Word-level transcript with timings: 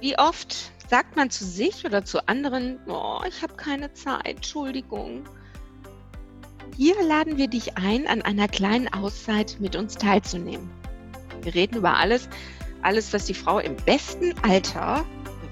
Wie 0.00 0.18
oft 0.18 0.72
sagt 0.88 1.16
man 1.16 1.28
zu 1.28 1.44
sich 1.44 1.84
oder 1.84 2.04
zu 2.04 2.26
anderen, 2.26 2.78
oh, 2.88 3.20
ich 3.28 3.42
habe 3.42 3.54
keine 3.54 3.92
Zeit, 3.92 4.26
Entschuldigung. 4.26 5.24
Hier 6.76 6.94
laden 7.02 7.36
wir 7.36 7.48
dich 7.48 7.76
ein, 7.76 8.06
an 8.06 8.22
einer 8.22 8.48
kleinen 8.48 8.88
Auszeit 8.92 9.58
mit 9.60 9.76
uns 9.76 9.96
teilzunehmen. 9.96 10.70
Wir 11.42 11.54
reden 11.54 11.76
über 11.76 11.98
alles, 11.98 12.28
alles, 12.80 13.12
was 13.12 13.26
die 13.26 13.34
Frau 13.34 13.58
im 13.58 13.76
besten 13.76 14.34
Alter 14.42 15.04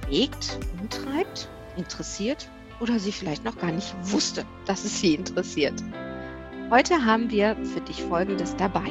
bewegt, 0.02 0.58
umtreibt, 0.80 1.48
interessiert 1.76 2.48
oder 2.80 2.98
sie 2.98 3.12
vielleicht 3.12 3.44
noch 3.44 3.58
gar 3.58 3.72
nicht 3.72 3.94
wusste, 4.02 4.46
dass 4.66 4.84
es 4.84 5.00
sie 5.00 5.14
interessiert. 5.14 5.74
Heute 6.70 7.04
haben 7.04 7.30
wir 7.30 7.54
für 7.64 7.80
dich 7.82 8.02
Folgendes 8.02 8.56
dabei. 8.56 8.90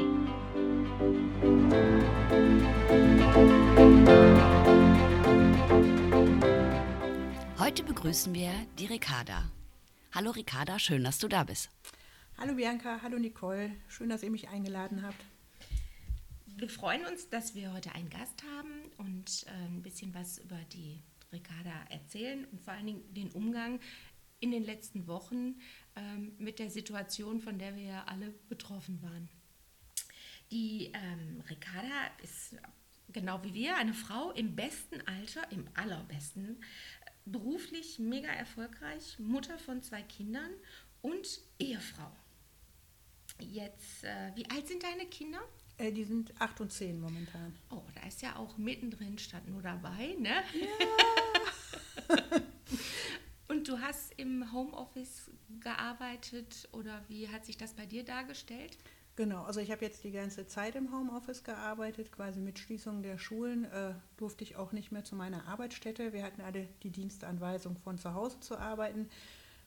Begrüßen 8.07 8.33
wir 8.33 8.53
die 8.79 8.85
Ricarda. 8.85 9.51
Hallo 10.13 10.31
Ricarda, 10.31 10.79
schön, 10.79 11.03
dass 11.03 11.17
du 11.17 11.27
da 11.27 11.43
bist. 11.43 11.69
Hallo 12.37 12.55
Bianca, 12.55 13.01
hallo 13.01 13.19
Nicole, 13.19 13.73
schön, 13.89 14.07
dass 14.07 14.23
ihr 14.23 14.31
mich 14.31 14.47
eingeladen 14.47 15.03
habt. 15.03 15.25
Wir 16.45 16.69
freuen 16.69 17.05
uns, 17.05 17.27
dass 17.27 17.53
wir 17.53 17.73
heute 17.73 17.93
einen 17.95 18.09
Gast 18.09 18.43
haben 18.55 18.71
und 18.95 19.45
äh, 19.47 19.65
ein 19.65 19.81
bisschen 19.81 20.13
was 20.13 20.37
über 20.37 20.57
die 20.71 21.03
Ricarda 21.33 21.83
erzählen 21.89 22.45
und 22.45 22.61
vor 22.61 22.75
allen 22.75 22.85
Dingen 22.85 23.13
den 23.13 23.29
Umgang 23.31 23.81
in 24.39 24.51
den 24.51 24.63
letzten 24.63 25.05
Wochen 25.07 25.59
ähm, 25.97 26.31
mit 26.37 26.59
der 26.59 26.69
Situation, 26.69 27.41
von 27.41 27.59
der 27.59 27.75
wir 27.75 27.83
ja 27.83 28.03
alle 28.05 28.33
betroffen 28.47 29.01
waren. 29.01 29.27
Die 30.49 30.93
ähm, 30.93 31.43
Ricarda 31.49 32.09
ist 32.23 32.55
genau 33.11 33.43
wie 33.43 33.53
wir 33.53 33.75
eine 33.75 33.93
Frau 33.93 34.31
im 34.31 34.55
besten 34.55 35.01
Alter, 35.07 35.51
im 35.51 35.67
allerbesten, 35.73 36.63
beruflich 37.31 37.99
mega 37.99 38.29
erfolgreich, 38.29 39.17
Mutter 39.19 39.57
von 39.57 39.81
zwei 39.81 40.01
Kindern 40.01 40.51
und 41.01 41.41
Ehefrau. 41.59 42.11
Jetzt, 43.39 44.03
äh, 44.03 44.31
wie 44.35 44.49
alt 44.49 44.67
sind 44.67 44.83
deine 44.83 45.05
Kinder? 45.05 45.39
Äh, 45.77 45.91
die 45.91 46.03
sind 46.03 46.33
8 46.39 46.61
und 46.61 46.73
10 46.73 46.99
momentan. 46.99 47.55
Oh, 47.69 47.83
da 47.93 48.07
ist 48.07 48.21
ja 48.21 48.35
auch 48.35 48.57
mittendrin 48.57 49.17
statt 49.17 49.47
nur 49.47 49.61
dabei, 49.61 50.15
ne? 50.19 50.43
Und 53.47 53.67
du 53.67 53.79
hast 53.79 54.13
im 54.17 54.51
Homeoffice 54.51 55.31
gearbeitet 55.61 56.67
oder 56.73 57.03
wie 57.07 57.29
hat 57.29 57.45
sich 57.45 57.57
das 57.57 57.73
bei 57.73 57.85
dir 57.85 58.03
dargestellt? 58.03 58.77
Genau, 59.17 59.41
also 59.45 59.59
ich 59.59 59.71
habe 59.71 59.83
jetzt 59.83 60.03
die 60.03 60.11
ganze 60.11 60.45
Zeit 60.45 60.75
im 60.75 60.93
Homeoffice 60.93 61.43
gearbeitet, 61.43 62.11
quasi 62.11 62.39
mit 62.39 62.59
Schließung 62.59 63.01
der 63.01 63.17
Schulen 63.17 63.65
äh, 63.65 63.95
durfte 64.15 64.43
ich 64.43 64.57
auch 64.57 64.73
nicht 64.73 64.91
mehr 64.91 65.03
zu 65.03 65.15
meiner 65.15 65.47
Arbeitsstätte. 65.47 66.13
Wir 66.13 66.21
hatten 66.21 66.41
alle 66.41 66.67
die 66.83 66.91
Dienstanweisung 66.91 67.77
von 67.77 67.97
zu 67.97 68.13
Hause 68.13 68.39
zu 68.41 68.59
arbeiten. 68.59 69.09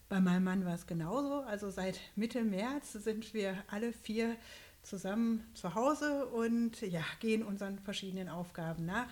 Bei 0.08 0.20
meinem 0.20 0.44
Mann 0.44 0.64
war 0.64 0.76
es 0.76 0.86
genauso. 0.86 1.40
Also 1.40 1.68
seit 1.68 1.98
Mitte 2.14 2.44
März 2.44 2.92
sind 2.92 3.34
wir 3.34 3.56
alle 3.66 3.92
vier 3.92 4.36
zusammen 4.82 5.44
zu 5.54 5.74
Hause 5.74 6.26
und 6.26 6.80
ja, 6.82 7.02
gehen 7.18 7.42
unseren 7.42 7.80
verschiedenen 7.80 8.28
Aufgaben 8.28 8.86
nach. 8.86 9.08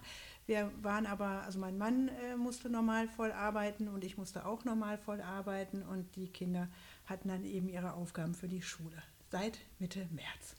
Wir 0.46 0.70
waren 0.82 1.06
aber, 1.06 1.42
also 1.42 1.58
mein 1.58 1.78
Mann 1.78 2.10
äh, 2.30 2.36
musste 2.36 2.70
normal 2.70 3.08
voll 3.08 3.32
arbeiten 3.32 3.88
und 3.88 4.04
ich 4.04 4.16
musste 4.16 4.46
auch 4.46 4.64
normal 4.64 4.98
voll 4.98 5.20
arbeiten 5.20 5.82
und 5.82 6.14
die 6.14 6.28
Kinder 6.28 6.68
hatten 7.06 7.26
dann 7.26 7.42
eben 7.42 7.68
ihre 7.68 7.94
Aufgaben 7.94 8.36
für 8.36 8.46
die 8.46 8.62
Schule 8.62 9.02
seit 9.30 9.58
Mitte 9.78 10.06
März. 10.10 10.54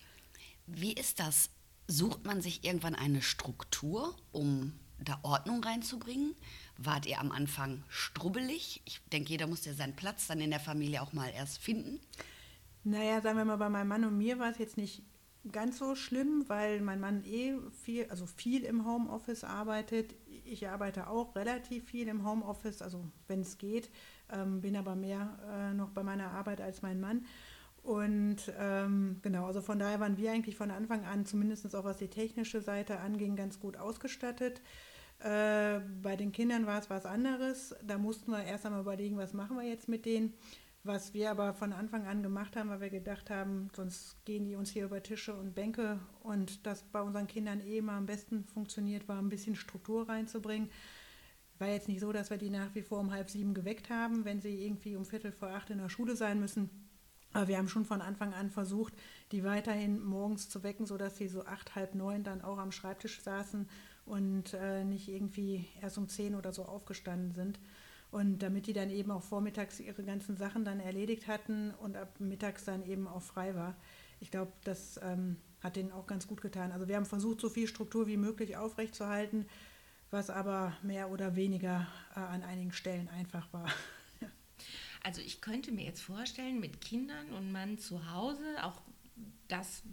Wie 0.68 0.94
ist 0.94 1.20
das? 1.20 1.50
Sucht 1.88 2.26
man 2.26 2.42
sich 2.42 2.64
irgendwann 2.64 2.96
eine 2.96 3.22
Struktur, 3.22 4.16
um 4.32 4.74
da 5.00 5.20
Ordnung 5.24 5.64
reinzubringen? 5.64 6.36
Wart 6.78 7.06
ihr 7.06 7.20
am 7.20 7.32
Anfang 7.32 7.84
strubbelig? 7.90 8.82
Ich 8.86 9.02
denke, 9.12 9.30
jeder 9.30 9.48
muss 9.48 9.66
ja 9.66 9.74
seinen 9.74 9.96
Platz 9.96 10.28
dann 10.28 10.40
in 10.40 10.52
der 10.52 10.60
Familie 10.60 11.02
auch 11.02 11.14
mal 11.14 11.30
erst 11.30 11.58
finden. 11.58 12.00
Naja, 12.84 13.22
sagen 13.22 13.38
wir 13.38 13.46
mal, 13.46 13.58
bei 13.58 13.70
meinem 13.70 13.88
Mann 13.88 14.06
und 14.06 14.18
mir 14.18 14.40
war 14.40 14.52
es 14.52 14.58
jetzt 14.58 14.78
nicht 14.78 15.04
ganz 15.52 15.80
so 15.80 15.96
schlimm, 15.96 16.46
weil 16.48 16.82
mein 16.82 17.00
Mann 17.00 17.24
eh 17.26 17.56
viel, 17.84 18.06
also 18.10 18.26
viel 18.26 18.64
im 18.64 18.86
Homeoffice 18.86 19.44
arbeitet. 19.44 20.14
Ich 20.46 20.68
arbeite 20.68 21.08
auch 21.08 21.36
relativ 21.36 21.86
viel 21.86 22.08
im 22.08 22.26
Homeoffice, 22.26 22.82
also 22.82 23.04
wenn 23.28 23.42
es 23.42 23.58
geht, 23.58 23.90
ähm, 24.32 24.62
bin 24.62 24.76
aber 24.76 24.96
mehr 24.96 25.40
äh, 25.50 25.74
noch 25.74 25.90
bei 25.90 26.04
meiner 26.04 26.32
Arbeit 26.32 26.62
als 26.62 26.82
mein 26.82 27.00
Mann. 27.00 27.26
Und 27.90 28.54
ähm, 28.60 29.18
genau, 29.24 29.48
also 29.48 29.62
von 29.64 29.80
daher 29.80 30.00
waren 30.00 30.16
wir 30.16 30.32
eigentlich 30.32 30.56
von 30.56 30.70
Anfang 30.70 31.06
an, 31.06 31.26
zumindest 31.26 31.76
auch 31.76 31.86
was 31.86 31.98
die 31.98 32.08
technische 32.08 32.62
Seite 32.62 33.00
anging, 33.00 33.36
ganz 33.36 33.60
gut 33.60 33.78
ausgestattet. 33.78 34.62
Äh, 35.18 35.80
bei 36.04 36.16
den 36.16 36.32
Kindern 36.32 36.68
war 36.68 36.78
es 36.80 36.92
was 36.92 37.08
anderes. 37.08 37.76
Da 37.84 37.98
mussten 37.98 38.30
wir 38.30 38.44
erst 38.44 38.68
einmal 38.68 38.82
überlegen, 38.82 39.18
was 39.18 39.34
machen 39.34 39.58
wir 39.58 39.64
jetzt 39.64 39.90
mit 39.90 40.06
denen. 40.06 40.36
Was 40.84 41.16
wir 41.16 41.32
aber 41.32 41.56
von 41.56 41.74
Anfang 41.74 42.06
an 42.06 42.22
gemacht 42.22 42.56
haben, 42.56 42.70
weil 42.70 42.82
wir 42.82 42.92
gedacht 42.92 43.32
haben, 43.32 43.72
sonst 43.76 44.24
gehen 44.24 44.46
die 44.46 44.56
uns 44.56 44.70
hier 44.70 44.86
über 44.86 45.02
Tische 45.02 45.34
und 45.34 45.56
Bänke 45.56 46.00
und 46.22 46.68
das 46.68 46.84
bei 46.84 47.02
unseren 47.02 47.26
Kindern 47.26 47.60
eh 47.60 47.80
immer 47.80 47.94
am 47.94 48.06
besten 48.06 48.44
funktioniert, 48.44 49.08
war 49.08 49.18
ein 49.18 49.30
bisschen 49.30 49.56
Struktur 49.56 50.08
reinzubringen. 50.08 50.70
War 51.58 51.70
jetzt 51.70 51.88
nicht 51.88 52.02
so, 52.02 52.12
dass 52.12 52.30
wir 52.30 52.38
die 52.38 52.52
nach 52.52 52.76
wie 52.76 52.84
vor 52.84 53.00
um 53.00 53.12
halb 53.12 53.32
sieben 53.32 53.56
geweckt 53.56 53.90
haben, 53.90 54.26
wenn 54.26 54.42
sie 54.42 54.64
irgendwie 54.64 54.96
um 54.96 55.06
Viertel 55.06 55.32
vor 55.32 55.50
acht 55.50 55.72
in 55.72 55.80
der 55.80 55.90
Schule 55.90 56.16
sein 56.16 56.40
müssen. 56.40 56.70
Aber 57.34 57.48
wir 57.48 57.58
haben 57.58 57.68
schon 57.68 57.86
von 57.86 58.02
Anfang 58.02 58.34
an 58.34 58.50
versucht, 58.50 58.94
die 59.32 59.44
weiterhin 59.44 60.04
morgens 60.04 60.50
zu 60.50 60.64
wecken, 60.64 60.86
sodass 60.86 61.18
sie 61.18 61.28
so 61.28 61.46
acht, 61.46 61.76
halb 61.76 61.94
neun 61.94 62.24
dann 62.24 62.42
auch 62.42 62.58
am 62.58 62.72
Schreibtisch 62.72 63.22
saßen 63.22 63.70
und 64.06 64.54
äh, 64.56 64.84
nicht 64.84 65.08
irgendwie 65.08 65.68
erst 65.82 65.98
um 65.98 66.08
zehn 66.10 66.36
oder 66.36 66.52
so 66.52 66.66
aufgestanden 66.66 67.32
sind. 67.34 67.60
Und 68.12 68.40
damit 68.40 68.66
die 68.66 68.74
dann 68.74 68.90
eben 68.90 69.12
auch 69.12 69.22
vormittags 69.22 69.80
ihre 69.80 70.04
ganzen 70.04 70.36
Sachen 70.36 70.66
dann 70.66 70.80
erledigt 70.80 71.28
hatten 71.28 71.72
und 71.76 71.96
ab 71.96 72.20
mittags 72.20 72.66
dann 72.66 72.84
eben 72.84 73.08
auch 73.08 73.22
frei 73.22 73.54
war. 73.54 73.76
Ich 74.20 74.32
glaube, 74.32 74.52
das 74.64 75.00
ähm, 75.04 75.38
hat 75.62 75.76
denen 75.76 75.92
auch 75.92 76.08
ganz 76.08 76.28
gut 76.28 76.42
getan. 76.42 76.72
Also 76.72 76.88
wir 76.88 76.96
haben 76.96 77.06
versucht, 77.06 77.40
so 77.40 77.50
viel 77.50 77.68
Struktur 77.68 78.08
wie 78.08 78.18
möglich 78.18 78.58
aufrechtzuerhalten, 78.58 79.46
was 80.10 80.32
aber 80.32 80.74
mehr 80.82 81.12
oder 81.12 81.36
weniger 81.36 81.86
äh, 82.16 82.20
an 82.20 82.42
einigen 82.42 82.74
Stellen 82.74 83.10
einfach 83.10 83.54
war. 83.54 83.68
Also 85.04 85.22
ich 85.22 85.42
könnte 85.42 85.72
mir 85.72 85.86
jetzt 85.86 86.02
vorstellen, 86.02 86.60
mit 86.60 86.82
Kindern 86.82 87.32
und 87.32 87.52
Mann 87.52 87.78
zu 87.78 88.12
Hause, 88.12 88.64
auch 88.64 88.82
das 89.48 89.84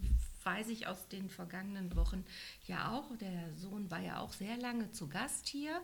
weiß 0.45 0.69
ich 0.69 0.87
aus 0.87 1.09
den 1.09 1.29
vergangenen 1.29 1.95
Wochen 1.97 2.25
ja 2.67 2.93
auch, 2.93 3.17
der 3.17 3.55
Sohn 3.57 3.91
war 3.91 4.01
ja 4.01 4.21
auch 4.21 4.33
sehr 4.33 4.57
lange 4.57 4.93
zu 4.93 5.09
Gast 5.09 5.49
hier. 5.49 5.83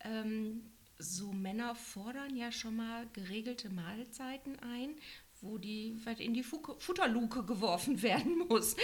Ähm, 0.00 0.62
so 0.98 1.32
Männer 1.32 1.74
fordern 1.74 2.36
ja 2.36 2.52
schon 2.52 2.76
mal 2.76 3.06
geregelte 3.12 3.70
Mahlzeiten 3.70 4.58
ein, 4.60 4.94
wo 5.42 5.58
die 5.58 5.96
in 6.18 6.34
die 6.34 6.44
Futterluke 6.44 7.44
geworfen 7.44 8.00
werden 8.00 8.38
muss. 8.48 8.76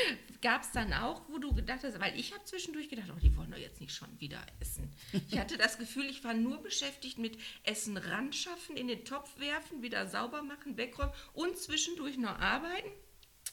Gab 0.42 0.62
es 0.62 0.72
dann 0.72 0.92
auch, 0.92 1.22
wo 1.28 1.38
du 1.38 1.54
gedacht 1.54 1.84
hast, 1.84 2.00
weil 2.00 2.18
ich 2.18 2.34
habe 2.34 2.44
zwischendurch 2.44 2.88
gedacht, 2.88 3.08
oh, 3.14 3.18
die 3.20 3.34
wollen 3.36 3.50
doch 3.50 3.58
jetzt 3.58 3.80
nicht 3.80 3.94
schon 3.94 4.08
wieder 4.20 4.44
essen. 4.60 4.92
Ich 5.28 5.38
hatte 5.38 5.56
das 5.56 5.78
Gefühl, 5.78 6.06
ich 6.06 6.24
war 6.24 6.34
nur 6.34 6.58
beschäftigt 6.58 7.18
mit 7.18 7.38
Essen 7.62 7.96
ran 7.96 8.32
schaffen, 8.32 8.76
in 8.76 8.88
den 8.88 9.04
Topf 9.04 9.38
werfen, 9.38 9.82
wieder 9.82 10.08
sauber 10.08 10.42
machen, 10.42 10.76
wegräumen 10.76 11.14
und 11.32 11.56
zwischendurch 11.56 12.18
noch 12.18 12.38
arbeiten. 12.38 12.90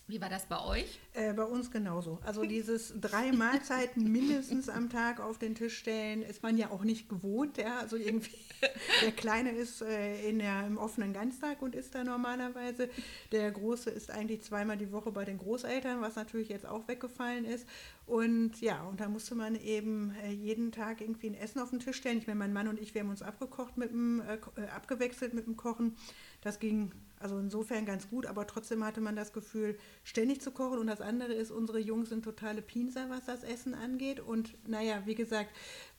Wie 0.07 0.22
war 0.22 0.30
das 0.30 0.46
bei 0.46 0.63
euch? 0.63 1.00
Äh, 1.13 1.34
bei 1.34 1.44
uns 1.44 1.72
genauso. 1.72 2.19
Also 2.24 2.46
dieses 2.46 2.94
drei 3.02 3.31
Mahlzeiten 3.31 4.12
mindestens 4.12 4.69
am 4.69 4.92
Tag 4.92 5.19
auf 5.19 5.40
den 5.40 5.56
Tisch 5.56 5.80
stellen, 5.80 6.22
ist 6.22 6.44
man 6.44 6.57
ja 6.57 6.69
auch 6.69 6.84
nicht 6.84 7.10
gewohnt. 7.10 7.57
Ja? 7.57 7.80
Also 7.80 7.96
irgendwie, 7.96 8.38
der 9.02 9.12
Kleine 9.13 9.50
ist 9.50 9.81
äh, 9.81 10.30
in 10.30 10.38
der, 10.38 10.68
im 10.68 10.78
offenen 10.78 11.12
Ganztag 11.12 11.63
und 11.63 11.74
ist 11.74 11.96
da 11.96 12.04
normalerweise. 12.04 12.88
Der 13.31 13.50
Große 13.50 13.90
ist 13.90 14.12
eigentlich 14.12 14.44
zweimal 14.44 14.78
die 14.78 14.92
Woche 14.92 15.12
bei 15.12 15.25
den 15.25 15.40
Großeltern, 15.40 16.02
was 16.02 16.16
natürlich 16.16 16.50
jetzt 16.50 16.68
auch 16.68 16.88
weggefallen 16.88 17.44
ist. 17.44 17.68
Und 18.06 18.62
ja, 18.62 18.84
und 18.84 19.00
da 19.00 19.10
musste 19.10 19.34
man 19.34 19.56
eben 19.56 20.13
äh, 20.24 20.30
jeden 20.30 20.72
Tag 20.72 21.02
irgendwie 21.02 21.31
ein 21.31 21.36
Essen 21.36 21.60
auf 21.60 21.72
den 21.72 21.80
Tisch 21.80 21.98
stellen. 21.98 22.19
Ich 22.19 22.28
meine, 22.28 22.38
mein 22.38 22.54
Mann 22.54 22.68
und 22.68 22.80
ich, 22.80 22.94
wir 22.94 23.02
haben 23.02 23.10
uns 23.10 23.24
abgekocht 23.24 23.75
mit 23.78 23.90
dem, 23.90 24.22
äh, 24.22 24.36
äh, 24.62 24.68
abgewechselt 24.68 25.34
mit 25.34 25.48
dem 25.48 25.57
Kochen. 25.57 25.96
Das 26.42 26.60
ging 26.60 26.92
also 27.20 27.38
insofern 27.40 27.86
ganz 27.86 28.10
gut, 28.10 28.26
aber 28.26 28.46
trotzdem 28.48 28.84
hatte 28.84 29.02
man 29.02 29.16
das 29.16 29.34
Gefühl, 29.34 29.78
ständig 30.04 30.42
zu 30.42 30.52
kochen. 30.52 30.80
Und 30.80 30.88
das 30.88 31.02
andere 31.02 31.34
ist, 31.34 31.52
unsere 31.52 31.80
Jungs 31.80 32.10
sind 32.10 32.24
totale 32.24 32.62
Pinser, 32.62 33.10
was 33.10 33.26
das 33.26 33.44
Essen 33.44 33.74
angeht. 33.74 34.20
Und 34.20 34.56
naja, 34.68 35.02
wie 35.06 35.16
gesagt, 35.16 35.50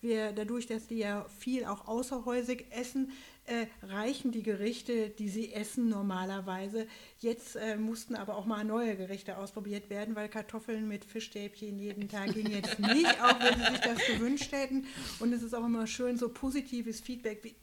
wir 0.01 0.33
dadurch, 0.33 0.67
dass 0.67 0.87
die 0.87 0.99
ja 0.99 1.27
viel 1.39 1.65
auch 1.65 1.89
außerhäusig 1.89 2.67
essen, 2.71 3.13
äh, 3.47 3.67
reichen 3.83 4.33
die 4.33 4.43
Gerichte, 4.43 5.11
die 5.11 5.29
sie 5.29 5.53
essen 5.53 5.89
normalerweise. 5.89 6.87
Jetzt 7.21 7.57
äh, 7.57 7.77
mussten 7.77 8.17
aber 8.17 8.37
auch 8.37 8.45
mal 8.45 8.65
neue 8.65 8.97
Gerichte 8.97 9.39
ausprobiert 9.39 9.89
werden, 9.89 10.17
weil 10.17 10.29
Kartoffeln 10.29 10.89
mit 10.89 11.05
Fischstäbchen 11.05 11.79
jeden 11.79 12.09
Tag 12.09 12.35
ging 12.35 12.51
jetzt 12.51 12.79
nicht, 12.79 13.23
auch 13.23 13.41
wenn 13.41 13.59
sie 13.59 13.73
sich 13.73 13.81
das 13.81 14.07
gewünscht 14.07 14.53
hätten. 14.53 14.87
Und 15.21 15.33
es 15.33 15.43
ist 15.43 15.55
auch 15.55 15.65
immer 15.65 15.87
schön 15.87 16.17
so 16.17 16.29
positives 16.29 17.01
Feedback 17.01 17.43
wie 17.45 17.55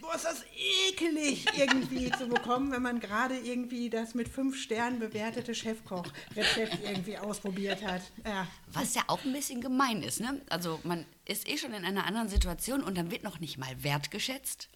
boah, 0.00 0.14
ist 0.14 0.24
das 0.24 0.44
ekelig 0.88 1.46
irgendwie 1.56 2.10
zu 2.12 2.26
bekommen, 2.26 2.72
wenn 2.72 2.82
man 2.82 3.00
gerade 3.00 3.36
irgendwie 3.38 3.90
das 3.90 4.14
mit 4.14 4.28
fünf 4.28 4.56
Sternen 4.56 4.98
bewertete 4.98 5.54
Chefkoch-Rezept 5.54 6.78
irgendwie 6.84 7.18
ausprobiert 7.18 7.82
hat. 7.82 8.02
Ja. 8.24 8.46
Was 8.68 8.94
ja 8.94 9.02
auch 9.06 9.24
ein 9.24 9.32
bisschen 9.32 9.60
gemein 9.60 10.02
ist, 10.02 10.20
ne? 10.20 10.40
Also 10.48 10.80
man 10.84 11.04
ist 11.24 11.48
eh 11.48 11.58
schon 11.58 11.72
in 11.72 11.84
einer 11.84 12.06
anderen 12.06 12.28
Situation 12.28 12.82
und 12.82 12.96
dann 12.96 13.10
wird 13.10 13.22
noch 13.22 13.40
nicht 13.40 13.58
mal 13.58 13.82
wertgeschätzt, 13.82 14.68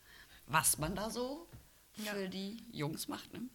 was 0.47 0.79
man 0.79 0.95
da 0.95 1.11
so 1.11 1.47
für 1.93 2.23
ja. 2.23 2.29
die 2.29 2.63
Jungs 2.73 3.09
macht, 3.09 3.33
ne? 3.33 3.49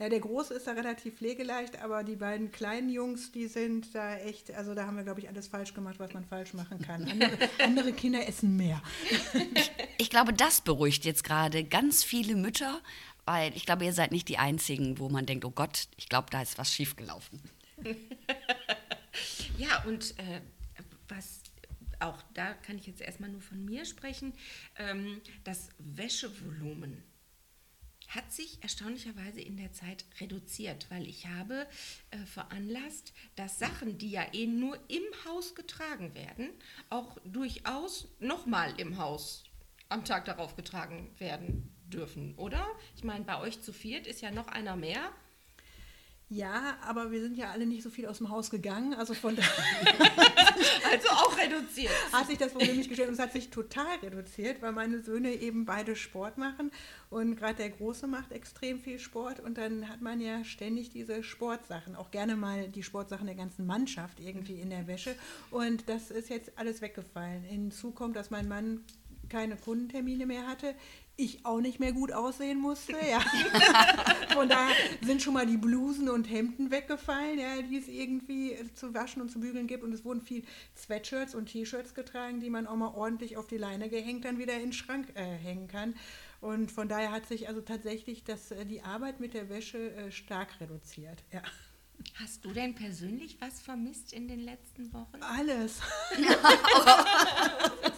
Ja, 0.00 0.08
der 0.08 0.18
Große 0.18 0.54
ist 0.54 0.66
da 0.66 0.72
relativ 0.72 1.18
pflegeleicht, 1.18 1.80
aber 1.80 2.02
die 2.02 2.16
beiden 2.16 2.50
kleinen 2.50 2.88
Jungs, 2.88 3.30
die 3.30 3.46
sind 3.46 3.94
da 3.94 4.16
echt, 4.16 4.52
also 4.52 4.74
da 4.74 4.86
haben 4.86 4.96
wir, 4.96 5.04
glaube 5.04 5.20
ich, 5.20 5.28
alles 5.28 5.46
falsch 5.46 5.72
gemacht, 5.72 6.00
was 6.00 6.12
man 6.12 6.24
falsch 6.24 6.52
machen 6.52 6.80
kann. 6.80 7.08
Andere, 7.08 7.38
andere 7.62 7.92
Kinder 7.92 8.26
essen 8.26 8.56
mehr. 8.56 8.82
Ich, 9.54 9.70
ich 9.98 10.10
glaube, 10.10 10.32
das 10.32 10.62
beruhigt 10.62 11.04
jetzt 11.04 11.22
gerade 11.22 11.62
ganz 11.62 12.02
viele 12.02 12.34
Mütter, 12.34 12.80
weil 13.24 13.56
ich 13.56 13.66
glaube, 13.66 13.84
ihr 13.84 13.92
seid 13.92 14.10
nicht 14.10 14.28
die 14.28 14.38
Einzigen, 14.38 14.98
wo 14.98 15.08
man 15.08 15.26
denkt, 15.26 15.44
oh 15.44 15.52
Gott, 15.52 15.86
ich 15.96 16.08
glaube, 16.08 16.26
da 16.28 16.42
ist 16.42 16.58
was 16.58 16.72
schiefgelaufen. 16.72 17.40
ja, 19.58 19.84
und 19.84 20.18
äh, 20.18 20.40
was 21.08 21.40
auch 22.00 22.20
da 22.34 22.54
kann 22.54 22.78
ich 22.78 22.88
jetzt 22.88 23.00
erstmal 23.00 23.30
nur 23.30 23.40
von 23.40 23.64
mir 23.64 23.84
sprechen, 23.84 24.34
ähm, 24.76 25.20
das 25.44 25.68
Wäschevolumen 25.78 27.02
hat 28.14 28.32
sich 28.32 28.62
erstaunlicherweise 28.62 29.40
in 29.40 29.56
der 29.56 29.72
Zeit 29.72 30.04
reduziert, 30.20 30.86
weil 30.90 31.06
ich 31.06 31.26
habe 31.26 31.66
äh, 32.10 32.18
veranlasst, 32.18 33.12
dass 33.36 33.58
Sachen, 33.58 33.98
die 33.98 34.10
ja 34.10 34.24
eh 34.32 34.46
nur 34.46 34.78
im 34.88 35.02
Haus 35.24 35.54
getragen 35.54 36.14
werden, 36.14 36.50
auch 36.90 37.18
durchaus 37.24 38.08
nochmal 38.20 38.78
im 38.78 38.98
Haus 38.98 39.44
am 39.88 40.04
Tag 40.04 40.24
darauf 40.24 40.56
getragen 40.56 41.14
werden 41.18 41.74
dürfen, 41.86 42.34
oder? 42.36 42.66
Ich 42.96 43.04
meine, 43.04 43.24
bei 43.24 43.38
euch 43.40 43.60
zu 43.62 43.72
viert 43.72 44.06
ist 44.06 44.20
ja 44.20 44.30
noch 44.30 44.48
einer 44.48 44.76
mehr. 44.76 45.12
Ja, 46.30 46.78
aber 46.82 47.10
wir 47.10 47.20
sind 47.20 47.36
ja 47.36 47.50
alle 47.50 47.66
nicht 47.66 47.82
so 47.82 47.90
viel 47.90 48.06
aus 48.06 48.18
dem 48.18 48.30
Haus 48.30 48.50
gegangen, 48.50 48.94
also 48.94 49.14
von 49.14 49.36
Also 50.90 51.08
auch 51.08 51.36
reduziert. 51.36 51.92
Hat 52.12 52.28
sich 52.28 52.38
das 52.38 52.52
Problem 52.52 52.76
nicht 52.76 52.88
gestellt 52.88 53.08
und 53.08 53.14
es 53.14 53.20
hat 53.20 53.32
sich 53.32 53.50
total 53.50 53.96
reduziert, 54.02 54.62
weil 54.62 54.72
meine 54.72 55.00
Söhne 55.00 55.32
eben 55.32 55.64
beide 55.64 55.96
Sport 55.96 56.38
machen 56.38 56.70
und 57.10 57.36
gerade 57.36 57.56
der 57.56 57.70
Große 57.70 58.06
macht 58.06 58.32
extrem 58.32 58.80
viel 58.80 58.98
Sport 58.98 59.40
und 59.40 59.58
dann 59.58 59.88
hat 59.88 60.00
man 60.00 60.20
ja 60.20 60.44
ständig 60.44 60.90
diese 60.90 61.22
Sportsachen, 61.22 61.94
auch 61.96 62.10
gerne 62.10 62.36
mal 62.36 62.68
die 62.68 62.82
Sportsachen 62.82 63.26
der 63.26 63.34
ganzen 63.34 63.66
Mannschaft 63.66 64.20
irgendwie 64.20 64.60
in 64.60 64.70
der 64.70 64.86
Wäsche 64.86 65.16
und 65.50 65.88
das 65.88 66.10
ist 66.10 66.30
jetzt 66.30 66.52
alles 66.56 66.80
weggefallen. 66.80 67.42
Hinzu 67.42 67.90
kommt, 67.90 68.16
dass 68.16 68.30
mein 68.30 68.48
Mann 68.48 68.80
keine 69.28 69.56
Kundentermine 69.56 70.26
mehr 70.26 70.46
hatte 70.46 70.74
ich 71.16 71.46
auch 71.46 71.60
nicht 71.60 71.78
mehr 71.78 71.92
gut 71.92 72.12
aussehen 72.12 72.60
musste. 72.60 72.92
Ja. 72.92 73.20
Von 74.34 74.48
daher 74.48 74.74
sind 75.02 75.22
schon 75.22 75.34
mal 75.34 75.46
die 75.46 75.56
Blusen 75.56 76.08
und 76.08 76.24
Hemden 76.24 76.70
weggefallen, 76.70 77.38
ja, 77.38 77.62
die 77.62 77.76
es 77.76 77.88
irgendwie 77.88 78.56
zu 78.74 78.94
waschen 78.94 79.22
und 79.22 79.30
zu 79.30 79.38
bügeln 79.40 79.66
gibt. 79.66 79.84
Und 79.84 79.92
es 79.92 80.04
wurden 80.04 80.22
viel 80.22 80.44
Sweatshirts 80.76 81.34
und 81.34 81.46
T-Shirts 81.46 81.94
getragen, 81.94 82.40
die 82.40 82.50
man 82.50 82.66
auch 82.66 82.76
mal 82.76 82.94
ordentlich 82.94 83.36
auf 83.36 83.46
die 83.46 83.58
Leine 83.58 83.88
gehängt 83.88 84.24
dann 84.24 84.38
wieder 84.38 84.54
in 84.54 84.60
den 84.60 84.72
Schrank 84.72 85.08
äh, 85.14 85.22
hängen 85.22 85.68
kann. 85.68 85.94
Und 86.40 86.72
von 86.72 86.88
daher 86.88 87.12
hat 87.12 87.26
sich 87.26 87.48
also 87.48 87.60
tatsächlich 87.60 88.24
das, 88.24 88.50
äh, 88.50 88.66
die 88.66 88.82
Arbeit 88.82 89.20
mit 89.20 89.34
der 89.34 89.48
Wäsche 89.48 89.94
äh, 89.94 90.10
stark 90.10 90.60
reduziert. 90.60 91.22
Ja. 91.32 91.42
Hast 92.14 92.44
du 92.44 92.52
denn 92.52 92.74
persönlich 92.74 93.38
was 93.40 93.60
vermisst 93.60 94.12
in 94.12 94.26
den 94.28 94.40
letzten 94.40 94.92
Wochen? 94.92 95.22
Alles. 95.22 95.80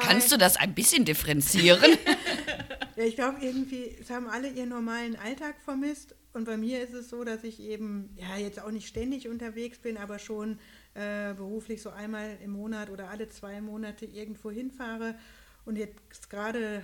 Kannst 0.00 0.32
du 0.32 0.36
das 0.36 0.56
ein 0.56 0.74
bisschen 0.74 1.04
differenzieren? 1.04 1.80
ja, 2.96 3.04
ich 3.04 3.14
glaube 3.16 3.38
irgendwie, 3.40 3.96
es 4.00 4.10
haben 4.10 4.28
alle 4.28 4.48
ihren 4.48 4.68
normalen 4.68 5.16
Alltag 5.16 5.56
vermisst. 5.64 6.14
Und 6.32 6.44
bei 6.44 6.56
mir 6.56 6.82
ist 6.82 6.94
es 6.94 7.10
so, 7.10 7.24
dass 7.24 7.44
ich 7.44 7.60
eben, 7.60 8.16
ja, 8.16 8.36
jetzt 8.36 8.60
auch 8.60 8.70
nicht 8.70 8.88
ständig 8.88 9.28
unterwegs 9.28 9.78
bin, 9.78 9.98
aber 9.98 10.18
schon 10.18 10.58
äh, 10.94 11.34
beruflich 11.34 11.82
so 11.82 11.90
einmal 11.90 12.38
im 12.42 12.52
Monat 12.52 12.88
oder 12.88 13.10
alle 13.10 13.28
zwei 13.28 13.60
Monate 13.60 14.06
irgendwo 14.06 14.50
hinfahre. 14.50 15.14
Und 15.64 15.76
jetzt 15.76 16.30
gerade 16.30 16.82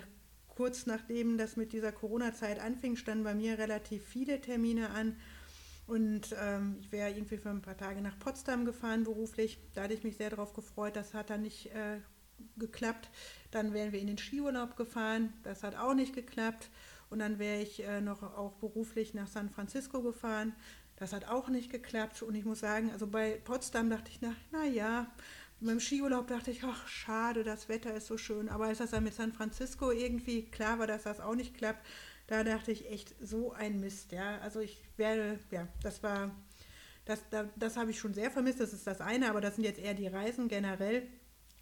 kurz 0.48 0.86
nachdem 0.86 1.38
das 1.38 1.56
mit 1.56 1.72
dieser 1.72 1.92
Corona-Zeit 1.92 2.58
anfing, 2.58 2.96
standen 2.96 3.24
bei 3.24 3.34
mir 3.34 3.58
relativ 3.58 4.04
viele 4.04 4.40
Termine 4.40 4.90
an. 4.90 5.16
Und 5.86 6.36
ähm, 6.38 6.76
ich 6.80 6.92
wäre 6.92 7.10
irgendwie 7.10 7.38
für 7.38 7.48
ein 7.48 7.62
paar 7.62 7.76
Tage 7.76 8.02
nach 8.02 8.18
Potsdam 8.18 8.66
gefahren 8.66 9.04
beruflich. 9.04 9.58
Da 9.74 9.84
hatte 9.84 9.94
ich 9.94 10.04
mich 10.04 10.16
sehr 10.16 10.30
darauf 10.30 10.52
gefreut. 10.52 10.96
Das 10.96 11.14
hat 11.14 11.30
dann 11.30 11.42
nicht 11.42 11.66
äh, 11.66 12.00
geklappt. 12.56 13.08
Dann 13.50 13.72
wären 13.72 13.92
wir 13.92 14.00
in 14.00 14.06
den 14.06 14.18
Skiurlaub 14.18 14.76
gefahren. 14.76 15.32
Das 15.42 15.62
hat 15.62 15.76
auch 15.76 15.94
nicht 15.94 16.14
geklappt. 16.14 16.68
Und 17.10 17.20
dann 17.20 17.38
wäre 17.38 17.60
ich 17.62 17.82
äh, 17.84 18.00
noch 18.00 18.22
auch 18.22 18.52
beruflich 18.54 19.14
nach 19.14 19.28
San 19.28 19.50
Francisco 19.50 20.02
gefahren. 20.02 20.54
Das 20.96 21.12
hat 21.12 21.28
auch 21.28 21.48
nicht 21.48 21.70
geklappt. 21.70 22.22
Und 22.22 22.34
ich 22.34 22.44
muss 22.44 22.60
sagen, 22.60 22.90
also 22.92 23.06
bei 23.06 23.40
Potsdam 23.44 23.88
dachte 23.88 24.10
ich, 24.10 24.20
na, 24.20 24.34
na 24.50 24.64
ja, 24.64 25.06
beim 25.60 25.80
Skiurlaub 25.80 26.28
dachte 26.28 26.50
ich, 26.50 26.62
ach, 26.64 26.86
schade, 26.86 27.44
das 27.44 27.68
Wetter 27.68 27.94
ist 27.94 28.06
so 28.06 28.18
schön. 28.18 28.48
Aber 28.48 28.66
als 28.66 28.78
das 28.78 28.90
dann 28.90 29.04
mit 29.04 29.14
San 29.14 29.32
Francisco 29.32 29.90
irgendwie 29.90 30.42
klar 30.42 30.78
war, 30.78 30.86
dass 30.86 31.04
das 31.04 31.20
auch 31.20 31.34
nicht 31.34 31.56
klappt, 31.56 31.84
da 32.28 32.44
dachte 32.44 32.70
ich 32.70 32.90
echt, 32.90 33.14
so 33.20 33.52
ein 33.52 33.80
Mist, 33.80 34.12
ja. 34.12 34.38
Also 34.38 34.60
ich 34.60 34.82
werde, 34.96 35.38
ja, 35.50 35.66
das 35.82 36.02
war, 36.02 36.30
das, 37.06 37.20
das, 37.30 37.46
das 37.56 37.76
habe 37.76 37.90
ich 37.90 37.98
schon 37.98 38.14
sehr 38.14 38.30
vermisst, 38.30 38.60
das 38.60 38.72
ist 38.72 38.86
das 38.86 39.00
eine, 39.00 39.30
aber 39.30 39.40
das 39.40 39.56
sind 39.56 39.64
jetzt 39.64 39.80
eher 39.80 39.94
die 39.94 40.06
Reisen 40.06 40.46
generell. 40.48 41.08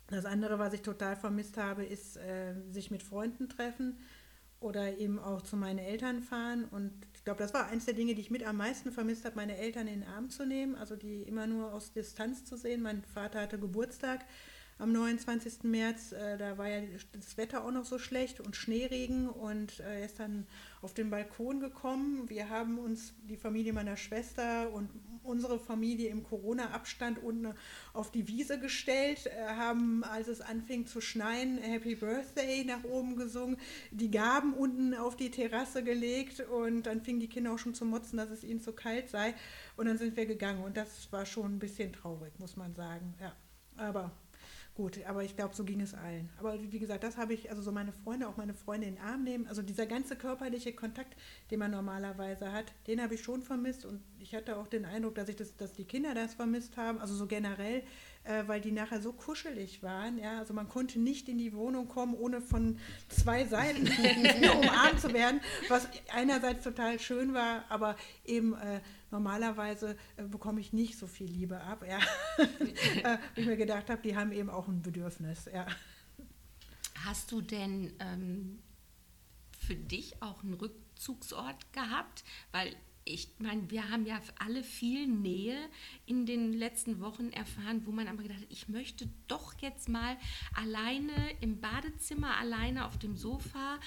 Das 0.09 0.25
andere, 0.25 0.59
was 0.59 0.73
ich 0.73 0.83
total 0.83 1.17
vermisst 1.17 1.57
habe, 1.57 1.85
ist 1.85 2.17
äh, 2.17 2.55
sich 2.71 2.91
mit 2.91 3.03
Freunden 3.03 3.49
treffen 3.49 3.99
oder 4.61 4.99
eben 4.99 5.19
auch 5.19 5.43
zu 5.43 5.57
meinen 5.57 5.79
Eltern 5.79 6.23
fahren. 6.23 6.65
Und 6.65 6.93
ich 7.15 7.25
glaube, 7.25 7.39
das 7.39 7.53
war 7.53 7.67
eins 7.67 7.85
der 7.85 7.95
Dinge, 7.95 8.15
die 8.15 8.21
ich 8.21 8.31
mit 8.31 8.47
am 8.47 8.57
meisten 8.57 8.93
vermisst 8.93 9.25
habe, 9.25 9.37
meine 9.37 9.57
Eltern 9.57 9.89
in 9.89 10.01
den 10.01 10.09
Arm 10.09 10.31
zu 10.31 10.47
nehmen, 10.47 10.77
also 10.77 10.97
die 10.97 11.23
immer 11.23 11.47
nur 11.47 11.73
aus 11.73 11.93
Distanz 11.93 12.45
zu 12.45 12.57
sehen. 12.57 12.83
Mein 12.83 13.03
Vater 13.03 13.41
hatte 13.41 13.59
Geburtstag 13.59 14.25
am 14.79 14.93
29. 14.93 15.65
März. 15.65 16.13
Äh, 16.13 16.37
da 16.37 16.59
war 16.59 16.69
ja 16.69 16.83
das 17.13 17.37
Wetter 17.37 17.65
auch 17.65 17.71
noch 17.71 17.85
so 17.85 17.99
schlecht 17.99 18.41
und 18.41 18.57
Schneeregen 18.57 19.29
und 19.29 19.81
äh, 19.81 20.01
er 20.01 20.05
ist 20.05 20.19
dann 20.19 20.47
auf 20.83 20.95
den 20.95 21.11
Balkon 21.11 21.61
gekommen. 21.61 22.29
Wir 22.29 22.49
haben 22.49 22.79
uns, 22.79 23.15
die 23.29 23.37
Familie 23.37 23.73
meiner 23.73 23.97
Schwester 23.97 24.71
und 24.73 24.91
unsere 25.23 25.59
Familie 25.59 26.09
im 26.11 26.23
Corona-Abstand 26.23 27.23
unten 27.23 27.53
auf 27.93 28.11
die 28.11 28.29
Wiese 28.29 28.61
gestellt, 28.61 29.27
äh, 29.27 29.47
haben, 29.57 30.05
als 30.05 30.29
es 30.29 30.41
anfing 30.41 30.87
zu 30.87 31.01
schneien, 31.01 31.59
Happy 31.59 31.97
Birthday 31.97 32.65
nach 32.65 32.85
oben 32.85 33.17
gesungen, 33.17 33.57
die 33.91 34.11
Gaben 34.11 34.55
unten 34.55 34.95
auf 34.95 35.17
die 35.17 35.31
Terrasse 35.31 35.83
gelegt 35.83 36.41
und 36.41 36.85
dann 36.85 37.03
fingen 37.03 37.21
die 37.21 37.29
Kinder 37.29 37.53
auch 37.53 37.59
schon 37.59 37.75
zu 37.75 37.85
motzen, 37.85 38.17
dass 38.19 38.31
es 38.31 38.45
ihnen 38.45 38.61
zu 38.61 38.73
kalt 38.73 39.09
sei. 39.09 39.35
Und 39.77 39.87
dann 39.87 39.99
sind 39.99 40.17
wir 40.17 40.27
gegangen 40.27 40.63
und 40.63 40.77
das 40.77 41.11
war 41.13 41.27
schon 41.27 41.57
ein 41.57 41.59
bisschen 41.59 41.93
traurig, 41.93 42.39
muss 42.39 42.57
man 42.57 42.75
sagen. 42.75 43.15
Ja, 43.21 43.33
aber 43.77 44.13
Gut, 44.77 45.01
aber 45.07 45.25
ich 45.25 45.35
glaube, 45.35 45.55
so 45.55 45.65
ging 45.65 45.81
es 45.81 45.95
allen. 45.95 46.29
Aber 46.39 46.61
wie 46.61 46.79
gesagt, 46.79 47.03
das 47.03 47.17
habe 47.17 47.33
ich, 47.33 47.49
also 47.49 47.63
so 47.63 47.73
meine 47.73 47.93
Freunde, 47.93 48.29
auch 48.29 48.37
meine 48.37 48.53
Freunde 48.53 48.87
in 48.87 48.97
den 48.97 49.03
Arm 49.03 49.25
nehmen. 49.25 49.47
Also 49.47 49.63
dieser 49.63 49.87
ganze 49.87 50.17
körperliche 50.17 50.75
Kontakt, 50.75 51.17
den 51.51 51.61
man 51.61 51.71
normalerweise 51.71 52.53
hat, 52.53 52.67
den 52.87 53.03
habe 53.03 53.15
ich 53.15 53.23
schon 53.23 53.41
vermisst. 53.43 53.87
Und 53.87 54.03
ich 54.19 54.35
hatte 54.35 54.59
auch 54.59 54.67
den 54.67 54.85
Eindruck, 54.85 55.15
dass 55.15 55.31
ich 55.31 55.37
das, 55.37 55.57
dass 55.57 55.73
die 55.73 55.85
Kinder 55.85 56.15
das 56.15 56.35
vermisst 56.35 56.77
haben. 56.77 56.99
Also 56.99 57.15
so 57.15 57.27
generell, 57.27 57.85
äh, 58.25 58.43
weil 58.49 58.61
die 58.61 58.71
nachher 58.71 59.01
so 59.01 59.15
kuschelig 59.15 59.83
waren. 59.83 60.19
Ja, 60.19 60.41
also 60.41 60.53
man 60.53 60.69
konnte 60.69 61.01
nicht 61.01 61.31
in 61.31 61.39
die 61.39 61.55
Wohnung 61.55 61.89
kommen, 61.89 62.15
ohne 62.15 62.43
von 62.43 62.79
zwei 63.09 63.47
Seiten 63.47 63.87
umarmt 64.63 65.01
zu 65.01 65.15
werden, 65.15 65.41
was 65.71 65.89
einerseits 66.13 66.65
total 66.65 66.99
schön 67.01 67.33
war, 67.33 67.65
aber 67.71 67.97
eben 68.27 68.53
äh, 68.53 68.81
normalerweise 69.17 69.97
äh, 70.17 70.25
bekomme 70.25 70.61
ich 70.61 70.75
nicht 70.75 70.99
so 70.99 71.07
viel 71.07 71.27
Liebe 71.27 71.61
ab. 71.61 71.85
Ja. 71.89 71.99
äh, 73.03 73.19
ich 73.35 73.47
mir 73.47 73.57
gedacht 73.57 73.89
habe, 73.89 74.03
die 74.03 74.15
haben 74.15 74.31
eben 74.33 74.51
auch 74.51 74.69
ein 74.69 74.83
Bedürfnis. 74.83 75.49
Ja. 75.53 75.67
Hast 77.05 77.33
du 77.33 77.41
denn 77.41 77.95
ähm, 77.99 78.59
für 79.59 79.75
dich 79.75 80.23
auch 80.23 80.43
einen 80.43 80.55
Rückzugsort 80.55 81.73
gehabt? 81.73 82.25
Weil 82.53 82.77
ich 83.05 83.29
meine, 83.39 83.71
wir 83.71 83.89
haben 83.89 84.05
ja 84.05 84.21
alle 84.39 84.63
viel 84.63 85.07
Nähe 85.07 85.57
in 86.05 86.27
den 86.27 86.53
letzten 86.53 87.01
Wochen 87.01 87.31
erfahren, 87.31 87.87
wo 87.87 87.93
man 87.93 88.09
aber 88.09 88.23
gedacht 88.23 88.41
hat, 88.41 88.51
ich 88.51 88.69
möchte 88.69 89.09
doch 89.29 89.55
jetzt 89.61 89.89
mal 89.89 90.19
alleine 90.55 91.31
im 91.41 91.61
Badezimmer, 91.61 92.37
alleine 92.37 92.85
auf 92.85 92.99
dem 92.99 93.17
Sofa, 93.17 93.79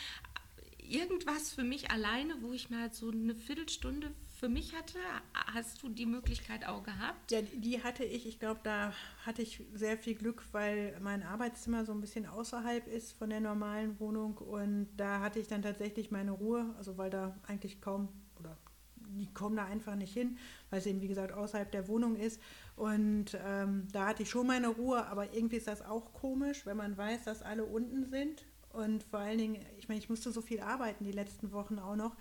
irgendwas 0.82 1.54
für 1.54 1.64
mich 1.64 1.92
alleine, 1.92 2.42
wo 2.42 2.54
ich 2.54 2.70
mal 2.70 2.92
so 2.92 3.12
eine 3.12 3.36
Viertelstunde 3.36 4.12
für 4.40 4.50
mich 4.50 4.74
hatte. 4.74 5.00
Hast 5.34 5.84
du 5.84 5.90
die 5.90 6.06
Möglichkeit 6.06 6.66
auch 6.66 6.84
gehabt? 6.84 7.32
Ja, 7.32 7.42
die 7.42 7.84
hatte 7.84 8.06
ich. 8.06 8.26
Ich 8.26 8.40
glaube, 8.40 8.62
da 8.64 8.94
hatte 9.26 9.42
ich 9.42 9.62
sehr 9.74 9.98
viel 9.98 10.16
Glück, 10.16 10.44
weil 10.54 10.98
mein 11.02 11.24
Arbeitszimmer 11.24 11.84
so 11.84 11.92
ein 11.92 12.00
bisschen 12.00 12.26
außerhalb 12.26 12.88
ist 12.88 13.12
von 13.12 13.30
der 13.30 13.42
normalen 13.42 14.00
Wohnung 14.00 14.38
und 14.38 14.88
da 14.96 15.20
hatte 15.20 15.40
ich 15.40 15.48
dann 15.48 15.62
tatsächlich 15.62 16.10
meine 16.10 16.32
Ruhe, 16.32 16.74
also 16.78 16.98
weil 16.98 17.10
da 17.10 17.36
eigentlich 17.48 17.82
kaum 17.82 18.08
oder 18.40 18.58
die 18.96 19.32
kommen 19.34 19.58
da 19.58 19.66
einfach 19.66 19.96
nicht 19.96 20.14
hin, 20.14 20.38
weil 20.70 20.80
es 20.80 20.86
eben, 20.86 21.02
wie 21.02 21.08
gesagt, 21.08 21.34
außerhalb 21.34 21.70
der 21.72 21.88
Wohnung 21.88 22.16
ist. 22.16 22.40
Und 22.76 23.38
ähm, 23.46 23.88
da 23.92 24.08
hatte 24.08 24.24
ich 24.24 24.30
schon 24.30 24.48
meine 24.48 24.70
Ruhe, 24.70 25.06
aber 25.08 25.34
irgendwie 25.34 25.58
ist 25.58 25.68
das 25.68 25.82
auch 25.82 26.14
komisch, 26.14 26.66
wenn 26.66 26.78
man 26.78 26.96
weiß, 26.96 27.26
dass 27.26 27.42
alle 27.42 27.66
unten 27.66 28.06
sind. 28.06 28.46
Und 28.72 29.04
vor 29.04 29.20
allen 29.20 29.40
Dingen, 29.40 29.66
ich 29.80 29.90
meine, 29.90 30.00
ich 30.00 30.10
musste 30.10 30.32
so 30.32 30.42
viel 30.42 30.62
arbeiten 30.62 31.04
die 31.04 31.12
letzten 31.12 31.52
Wochen 31.52 31.80
auch 31.80 31.96
noch, 31.96 32.16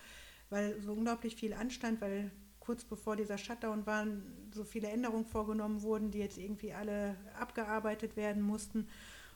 weil 0.50 0.80
so 0.82 0.92
unglaublich 0.92 1.36
viel 1.36 1.52
anstand, 1.54 2.00
weil 2.00 2.30
kurz 2.60 2.84
bevor 2.84 3.16
dieser 3.16 3.38
Shutdown 3.38 3.86
war, 3.86 4.06
so 4.52 4.64
viele 4.64 4.88
Änderungen 4.88 5.24
vorgenommen 5.24 5.82
wurden, 5.82 6.10
die 6.10 6.18
jetzt 6.18 6.38
irgendwie 6.38 6.72
alle 6.72 7.16
abgearbeitet 7.38 8.16
werden 8.16 8.42
mussten. 8.42 8.88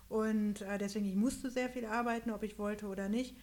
Und 0.09 0.61
äh, 0.61 0.77
deswegen, 0.77 1.07
ich 1.07 1.17
musste 1.17 1.51
sehr 1.51 1.71
viel 1.71 1.87
arbeiten, 1.87 2.31
ob 2.31 2.43
ich 2.43 2.59
wollte 2.59 2.87
oder 2.87 3.09
nicht. 3.09 3.35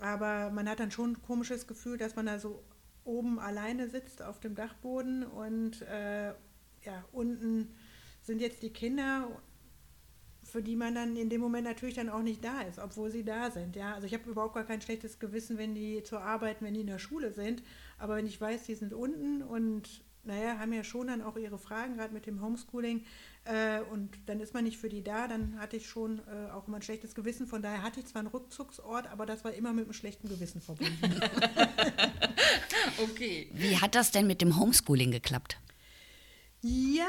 Aber 0.00 0.50
man 0.50 0.68
hat 0.68 0.80
dann 0.80 0.90
schon 0.90 1.12
ein 1.12 1.22
komisches 1.22 1.66
Gefühl, 1.66 1.98
dass 1.98 2.16
man 2.16 2.26
da 2.26 2.38
so 2.38 2.62
oben 3.04 3.38
alleine 3.38 3.88
sitzt 3.88 4.22
auf 4.22 4.40
dem 4.40 4.54
Dachboden 4.54 5.24
und 5.24 5.82
äh, 5.82 6.28
ja, 6.28 7.04
unten 7.12 7.74
sind 8.22 8.40
jetzt 8.40 8.62
die 8.62 8.72
Kinder, 8.72 9.28
für 10.56 10.62
die 10.62 10.74
man 10.74 10.94
dann 10.94 11.16
in 11.16 11.28
dem 11.28 11.42
Moment 11.42 11.64
natürlich 11.66 11.96
dann 11.96 12.08
auch 12.08 12.22
nicht 12.22 12.42
da 12.42 12.62
ist, 12.62 12.78
obwohl 12.78 13.10
sie 13.10 13.24
da 13.24 13.50
sind. 13.50 13.76
Ja? 13.76 13.92
Also 13.92 14.06
ich 14.06 14.14
habe 14.14 14.30
überhaupt 14.30 14.54
gar 14.54 14.64
kein 14.64 14.80
schlechtes 14.80 15.18
Gewissen, 15.18 15.58
wenn 15.58 15.74
die 15.74 16.02
zur 16.02 16.22
Arbeit, 16.22 16.62
wenn 16.62 16.72
die 16.72 16.80
in 16.80 16.86
der 16.86 16.98
Schule 16.98 17.30
sind, 17.30 17.62
aber 17.98 18.16
wenn 18.16 18.26
ich 18.26 18.40
weiß, 18.40 18.64
die 18.64 18.74
sind 18.74 18.94
unten 18.94 19.42
und 19.42 20.02
naja, 20.24 20.58
haben 20.58 20.72
ja 20.72 20.82
schon 20.82 21.08
dann 21.08 21.20
auch 21.20 21.36
ihre 21.36 21.58
Fragen, 21.58 21.98
gerade 21.98 22.14
mit 22.14 22.24
dem 22.24 22.40
Homeschooling. 22.40 23.04
Äh, 23.44 23.82
und 23.92 24.08
dann 24.24 24.40
ist 24.40 24.54
man 24.54 24.64
nicht 24.64 24.78
für 24.78 24.88
die 24.88 25.04
da. 25.04 25.28
Dann 25.28 25.60
hatte 25.60 25.76
ich 25.76 25.86
schon 25.86 26.20
äh, 26.20 26.50
auch 26.50 26.66
immer 26.66 26.78
ein 26.78 26.82
schlechtes 26.82 27.14
Gewissen. 27.14 27.46
Von 27.46 27.60
daher 27.60 27.82
hatte 27.82 28.00
ich 28.00 28.06
zwar 28.06 28.20
einen 28.20 28.28
Rückzugsort, 28.28 29.08
aber 29.08 29.26
das 29.26 29.44
war 29.44 29.52
immer 29.52 29.74
mit 29.74 29.84
einem 29.84 29.92
schlechten 29.92 30.26
Gewissen 30.28 30.62
verbunden. 30.62 31.20
okay. 33.04 33.50
Wie 33.52 33.76
hat 33.76 33.94
das 33.94 34.10
denn 34.10 34.26
mit 34.26 34.40
dem 34.40 34.58
Homeschooling 34.58 35.10
geklappt? 35.10 35.58
Ja, 36.62 37.04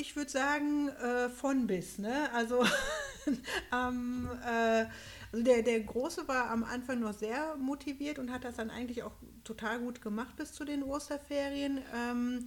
ich 0.00 0.16
würde 0.16 0.30
sagen, 0.30 0.88
äh, 0.88 1.28
von 1.28 1.66
bis. 1.66 1.98
Ne? 1.98 2.30
Also, 2.32 2.64
ähm, 3.72 4.28
äh, 4.44 4.86
also 5.32 5.44
der, 5.44 5.62
der 5.62 5.80
Große 5.80 6.26
war 6.26 6.50
am 6.50 6.64
Anfang 6.64 7.00
noch 7.00 7.12
sehr 7.12 7.56
motiviert 7.56 8.18
und 8.18 8.32
hat 8.32 8.44
das 8.44 8.56
dann 8.56 8.70
eigentlich 8.70 9.02
auch 9.02 9.12
total 9.44 9.78
gut 9.80 10.02
gemacht 10.02 10.36
bis 10.36 10.52
zu 10.52 10.64
den 10.64 10.82
Osterferien. 10.82 11.80
Ähm, 11.94 12.44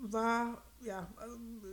war, 0.00 0.62
ja, 0.80 1.08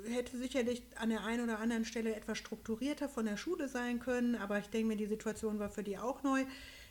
äh, 0.05 0.09
hätte 0.11 0.37
sicherlich 0.37 0.83
an 0.97 1.09
der 1.09 1.23
einen 1.23 1.43
oder 1.43 1.59
anderen 1.59 1.85
Stelle 1.85 2.15
etwas 2.15 2.37
strukturierter 2.37 3.09
von 3.09 3.25
der 3.25 3.37
Schule 3.37 3.67
sein 3.67 3.99
können, 3.99 4.35
aber 4.35 4.59
ich 4.59 4.67
denke 4.67 4.89
mir, 4.89 4.97
die 4.97 5.07
Situation 5.07 5.59
war 5.59 5.69
für 5.69 5.83
die 5.83 5.97
auch 5.97 6.23
neu. 6.23 6.45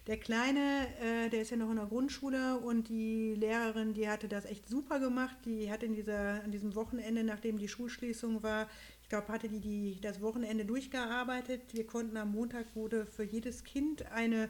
Der 0.07 0.17
Kleine, 0.17 0.87
äh, 1.01 1.29
der 1.29 1.43
ist 1.43 1.51
ja 1.51 1.59
noch 1.59 1.71
in 1.71 1.77
der 1.77 1.87
Grundschule 1.87 2.59
und 2.59 2.89
die 2.89 3.35
Lehrerin, 3.35 3.93
die 3.93 4.09
hatte 4.09 4.29
das 4.29 4.47
echt 4.47 4.69
super 4.69 4.99
gemacht. 4.99 5.37
Die 5.45 5.71
hat 5.71 5.83
in 5.83 5.95
dieser, 5.95 6.43
an 6.43 6.51
diesem 6.51 6.75
Wochenende, 6.75 7.23
nachdem 7.23 7.59
die 7.59 7.69
Schulschließung 7.69 8.43
war, 8.43 8.69
ich 9.03 9.09
glaube, 9.11 9.29
hatte 9.29 9.49
die, 9.49 9.61
die 9.61 10.01
das 10.01 10.23
Wochenende 10.23 10.65
durchgearbeitet. 10.65 11.75
Wir 11.75 11.87
konnten 11.87 12.17
am 12.17 12.33
Montag 12.33 12.75
wurde 12.75 13.05
für 13.05 13.25
jedes 13.25 13.65
Kind 13.65 14.11
eine 14.11 14.49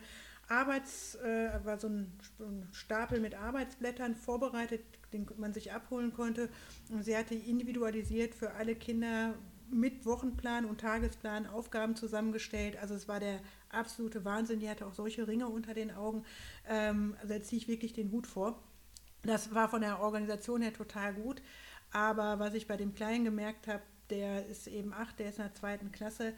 Arbeits, 0.50 1.14
äh, 1.16 1.64
war 1.64 1.78
so 1.78 1.88
ein, 1.88 2.12
ein, 2.40 2.68
Stapel 2.72 3.20
mit 3.20 3.34
Arbeitsblättern 3.34 4.16
vorbereitet, 4.16 4.82
den 5.12 5.26
man 5.36 5.52
sich 5.52 5.72
abholen 5.72 6.12
konnte. 6.12 6.48
Und 6.90 7.04
sie 7.04 7.16
hatte 7.16 7.34
individualisiert 7.34 8.34
für 8.34 8.52
alle 8.52 8.74
Kinder 8.74 9.34
mit 9.72 10.06
Wochenplan 10.06 10.64
und 10.64 10.80
Tagesplan 10.80 11.46
Aufgaben 11.46 11.96
zusammengestellt. 11.96 12.76
Also 12.78 12.94
es 12.94 13.08
war 13.08 13.20
der 13.20 13.40
absolute 13.70 14.24
Wahnsinn. 14.24 14.60
Die 14.60 14.68
hatte 14.68 14.86
auch 14.86 14.94
solche 14.94 15.26
Ringe 15.26 15.48
unter 15.48 15.74
den 15.74 15.90
Augen. 15.90 16.24
Ähm, 16.68 17.16
also 17.20 17.34
da 17.34 17.42
ziehe 17.42 17.60
ich 17.60 17.68
wirklich 17.68 17.92
den 17.92 18.10
Hut 18.12 18.26
vor. 18.26 18.58
Das 19.22 19.54
war 19.54 19.68
von 19.68 19.82
der 19.82 20.00
Organisation 20.00 20.62
her 20.62 20.72
total 20.72 21.14
gut. 21.14 21.42
Aber 21.92 22.38
was 22.38 22.54
ich 22.54 22.66
bei 22.66 22.76
dem 22.76 22.94
Kleinen 22.94 23.24
gemerkt 23.24 23.66
habe, 23.66 23.82
der 24.10 24.46
ist 24.46 24.66
eben 24.66 24.92
acht, 24.92 25.18
der 25.18 25.28
ist 25.28 25.38
in 25.38 25.44
der 25.44 25.54
zweiten 25.54 25.92
Klasse, 25.92 26.34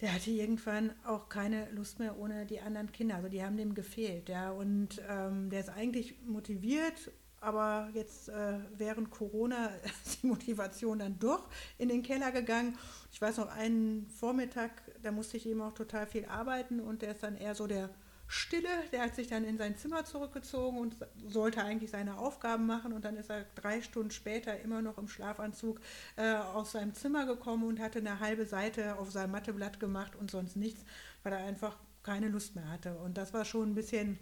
der 0.00 0.14
hatte 0.14 0.30
irgendwann 0.30 0.92
auch 1.06 1.28
keine 1.28 1.70
Lust 1.70 1.98
mehr 1.98 2.18
ohne 2.18 2.44
die 2.44 2.60
anderen 2.60 2.92
Kinder. 2.92 3.16
Also 3.16 3.28
die 3.28 3.42
haben 3.42 3.56
dem 3.56 3.74
gefehlt. 3.74 4.28
Ja. 4.28 4.50
Und 4.50 5.00
ähm, 5.08 5.48
der 5.50 5.60
ist 5.60 5.70
eigentlich 5.70 6.14
motiviert 6.26 7.10
aber 7.40 7.88
jetzt 7.94 8.28
äh, 8.28 8.58
während 8.76 9.10
Corona 9.10 9.70
ist 10.04 10.22
die 10.22 10.26
Motivation 10.26 10.98
dann 10.98 11.18
doch 11.18 11.48
in 11.78 11.88
den 11.88 12.02
Keller 12.02 12.32
gegangen. 12.32 12.76
Ich 13.12 13.20
weiß 13.20 13.38
noch, 13.38 13.48
einen 13.48 14.08
Vormittag, 14.08 14.70
da 15.02 15.12
musste 15.12 15.36
ich 15.36 15.46
eben 15.46 15.62
auch 15.62 15.72
total 15.72 16.06
viel 16.06 16.24
arbeiten 16.26 16.80
und 16.80 17.02
der 17.02 17.12
ist 17.12 17.22
dann 17.22 17.36
eher 17.36 17.54
so 17.54 17.66
der 17.66 17.90
Stille, 18.28 18.68
der 18.90 19.02
hat 19.02 19.14
sich 19.14 19.28
dann 19.28 19.44
in 19.44 19.56
sein 19.56 19.76
Zimmer 19.76 20.04
zurückgezogen 20.04 20.78
und 20.78 20.96
sollte 21.26 21.62
eigentlich 21.62 21.90
seine 21.90 22.18
Aufgaben 22.18 22.66
machen 22.66 22.92
und 22.92 23.04
dann 23.04 23.16
ist 23.16 23.30
er 23.30 23.44
drei 23.54 23.80
Stunden 23.82 24.10
später 24.10 24.58
immer 24.60 24.82
noch 24.82 24.98
im 24.98 25.06
Schlafanzug 25.06 25.80
äh, 26.16 26.34
aus 26.34 26.72
seinem 26.72 26.92
Zimmer 26.94 27.24
gekommen 27.26 27.62
und 27.64 27.78
hatte 27.78 28.00
eine 28.00 28.18
halbe 28.18 28.44
Seite 28.44 28.98
auf 28.98 29.12
seinem 29.12 29.30
Matheblatt 29.30 29.78
gemacht 29.78 30.16
und 30.16 30.30
sonst 30.30 30.56
nichts, 30.56 30.84
weil 31.22 31.34
er 31.34 31.44
einfach 31.44 31.76
keine 32.02 32.28
Lust 32.28 32.56
mehr 32.56 32.68
hatte. 32.68 32.96
Und 32.96 33.16
das 33.16 33.32
war 33.32 33.44
schon 33.44 33.70
ein 33.70 33.74
bisschen 33.74 34.18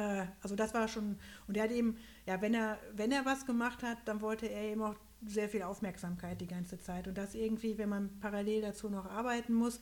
äh, 0.00 0.26
also 0.40 0.56
das 0.56 0.72
war 0.74 0.88
schon, 0.88 1.18
und 1.46 1.56
er 1.56 1.64
hat 1.64 1.70
eben, 1.70 1.96
ja, 2.26 2.40
wenn 2.40 2.54
er, 2.54 2.78
wenn 2.94 3.12
er 3.12 3.24
was 3.24 3.46
gemacht 3.46 3.82
hat, 3.82 3.98
dann 4.06 4.20
wollte 4.20 4.46
er 4.46 4.62
eben 4.62 4.82
auch 4.82 4.96
sehr 5.26 5.48
viel 5.48 5.62
Aufmerksamkeit 5.62 6.40
die 6.40 6.46
ganze 6.46 6.78
Zeit. 6.78 7.06
Und 7.06 7.18
das 7.18 7.34
irgendwie, 7.34 7.76
wenn 7.76 7.90
man 7.90 8.18
parallel 8.20 8.62
dazu 8.62 8.88
noch 8.88 9.06
arbeiten 9.06 9.52
muss, 9.52 9.80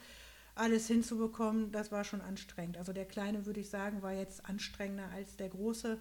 alles 0.57 0.89
hinzubekommen, 0.89 1.71
das 1.71 1.93
war 1.93 2.03
schon 2.03 2.21
anstrengend. 2.21 2.77
Also 2.77 2.93
der 2.93 3.05
Kleine, 3.05 3.47
würde 3.47 3.61
ich 3.61 3.71
sagen, 3.71 4.03
war 4.03 4.13
jetzt 4.13 4.45
anstrengender 4.47 5.09
als 5.15 5.37
der 5.37 5.49
Große, 5.49 5.99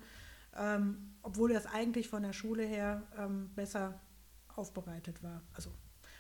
ähm, 0.58 1.14
obwohl 1.22 1.54
das 1.54 1.68
eigentlich 1.68 2.10
von 2.10 2.24
der 2.24 2.34
Schule 2.34 2.64
her 2.64 3.04
ähm, 3.18 3.52
besser 3.56 4.00
aufbereitet 4.56 5.22
war. 5.22 5.44
Also 5.54 5.72